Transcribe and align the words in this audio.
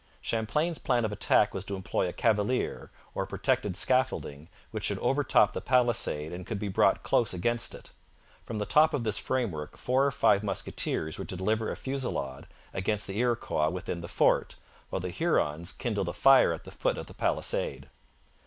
Champlain's 0.19 0.79
plan 0.79 1.05
of 1.05 1.11
attack 1.11 1.53
was 1.53 1.63
to 1.65 1.75
employ 1.75 2.07
a 2.07 2.11
cavalier, 2.11 2.89
or 3.13 3.27
protected 3.27 3.77
scaffolding, 3.77 4.49
which 4.71 4.83
should 4.85 4.97
overtop 4.97 5.53
the 5.53 5.61
palisade 5.61 6.33
and 6.33 6.43
could 6.47 6.57
be 6.57 6.69
brought 6.69 7.03
close 7.03 7.35
against 7.35 7.75
it. 7.75 7.91
From 8.43 8.57
the 8.57 8.65
top 8.65 8.95
of 8.95 9.03
this 9.03 9.19
framework 9.19 9.77
four 9.77 10.03
or 10.07 10.11
five 10.11 10.41
musketeers 10.43 11.19
were 11.19 11.25
to 11.25 11.35
deliver 11.37 11.69
a 11.69 11.77
fusillade 11.77 12.47
against 12.73 13.05
the 13.05 13.19
Iroquois 13.19 13.69
within 13.69 14.01
the 14.01 14.07
fort, 14.07 14.55
while 14.89 15.01
the 15.01 15.11
Hurons 15.11 15.71
kindled 15.71 16.09
a 16.09 16.13
fire 16.13 16.51
at 16.51 16.63
the 16.63 16.71
foot 16.71 16.97
of 16.97 17.05
the 17.05 17.13
palisade. 17.13 17.87